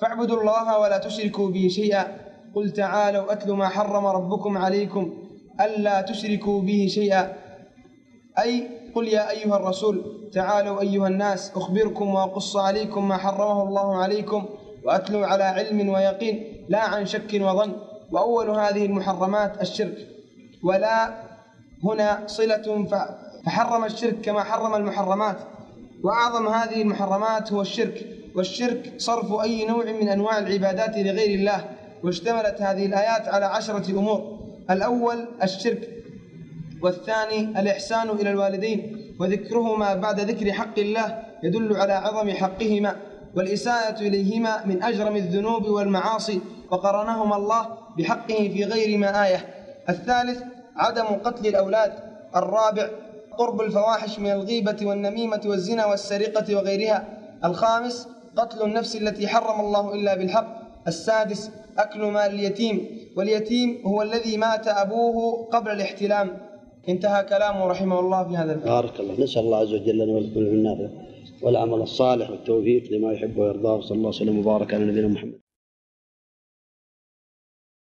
فاعبدوا 0.00 0.40
الله 0.40 0.78
ولا 0.78 0.98
تشركوا 0.98 1.50
به 1.50 1.68
شيئا. 1.68 2.06
قل 2.54 2.70
تعالوا 2.70 3.32
أتل 3.32 3.52
ما 3.52 3.68
حرم 3.68 4.06
ربكم 4.06 4.58
عليكم 4.58 5.14
ألا 5.60 6.00
تشركوا 6.00 6.62
به 6.62 6.86
شيئا. 6.90 7.32
أي 8.38 8.68
قل 8.94 9.08
يا 9.08 9.30
أيها 9.30 9.56
الرسول 9.56 10.28
تعالوا 10.32 10.80
أيها 10.80 11.08
الناس 11.08 11.52
أخبركم 11.56 12.14
وأقص 12.14 12.56
عليكم 12.56 13.08
ما 13.08 13.16
حرمه 13.16 13.62
الله 13.62 13.96
عليكم 14.02 14.46
وأتلو 14.84 15.24
على 15.24 15.44
علم 15.44 15.88
ويقين 15.88 16.66
لا 16.68 16.80
عن 16.80 17.06
شك 17.06 17.34
وظن. 17.34 17.72
وأول 18.12 18.50
هذه 18.50 18.86
المحرمات 18.86 19.62
الشرك. 19.62 20.08
ولا 20.64 21.14
هنا 21.84 22.22
صلة 22.26 22.86
فحرم 23.46 23.84
الشرك 23.84 24.20
كما 24.20 24.42
حرم 24.42 24.74
المحرمات. 24.74 25.36
وأعظم 26.04 26.48
هذه 26.48 26.82
المحرمات 26.82 27.52
هو 27.52 27.60
الشرك. 27.60 28.06
والشرك 28.36 28.92
صرف 28.98 29.32
أي 29.32 29.64
نوع 29.66 29.84
من 29.84 30.08
أنواع 30.08 30.38
العبادات 30.38 30.96
لغير 30.96 31.38
الله. 31.38 31.64
واشتملت 32.04 32.62
هذه 32.62 32.86
الآيات 32.86 33.28
على 33.28 33.46
عشرة 33.46 33.90
أمور. 33.90 34.38
الأول 34.70 35.28
الشرك. 35.42 36.01
والثاني 36.82 37.60
الإحسان 37.60 38.10
إلى 38.10 38.30
الوالدين 38.30 38.96
وذكرهما 39.20 39.94
بعد 39.94 40.20
ذكر 40.20 40.52
حق 40.52 40.78
الله 40.78 41.22
يدل 41.42 41.76
على 41.76 41.92
عظم 41.92 42.30
حقهما 42.30 42.96
والإساءة 43.36 44.00
إليهما 44.00 44.66
من 44.66 44.82
أجرم 44.82 45.16
الذنوب 45.16 45.64
والمعاصي 45.66 46.40
وقرنهما 46.70 47.36
الله 47.36 47.68
بحقه 47.98 48.50
في 48.54 48.64
غير 48.64 48.98
ما 48.98 49.24
آية. 49.26 49.46
الثالث 49.88 50.42
عدم 50.76 51.04
قتل 51.04 51.46
الأولاد 51.46 51.92
الرابع 52.36 52.88
قرب 53.38 53.60
الفواحش 53.60 54.18
من 54.18 54.30
الغيبة 54.30 54.76
والنميمة 54.82 55.40
والزنا 55.46 55.86
والسرقة 55.86 56.56
وغيرها 56.56 57.04
الخامس 57.44 58.08
قتل 58.36 58.62
النفس 58.62 58.96
التي 58.96 59.28
حرم 59.28 59.60
الله 59.60 59.94
إلا 59.94 60.14
بالحق 60.16 60.46
السادس 60.88 61.50
أكل 61.78 62.00
مال 62.04 62.34
اليتيم 62.34 62.86
واليتيم 63.16 63.82
هو 63.86 64.02
الذي 64.02 64.36
مات 64.36 64.68
أبوه 64.68 65.48
قبل 65.52 65.70
الاحتلام. 65.70 66.51
انتهى 66.88 67.24
كلامه 67.24 67.66
رحمه 67.66 68.00
الله 68.00 68.28
في 68.28 68.36
هذا 68.36 68.52
الباب 68.52 68.66
بارك 68.66 69.00
الله. 69.00 69.20
نسأل 69.20 69.42
الله 69.42 69.58
عز 69.58 69.74
وجل 69.74 70.10
ولكم 70.10 70.40
العلم 70.40 70.54
النافع 70.54 70.88
والعمل 71.42 71.80
الصالح 71.82 72.30
والتوفيق 72.30 72.92
لما 72.92 73.12
يحب 73.12 73.38
ويرضاه. 73.38 73.80
صلى 73.80 73.96
الله 73.96 74.08
وسلم 74.08 74.38
وبارك 74.38 74.74
على 74.74 74.84
نبينا 74.84 75.08
محمد. 75.08 75.41